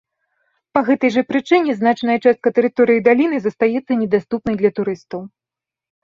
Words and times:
Па 0.75 0.81
гэтай 0.85 1.11
жа 1.15 1.21
прычыне 1.33 1.75
значная 1.81 2.15
частка 2.25 2.51
тэрыторыі 2.59 3.03
даліны 3.07 3.37
застаецца 3.43 3.99
недаступнай 4.05 4.55
для 4.63 4.71
турыстаў. 4.79 5.21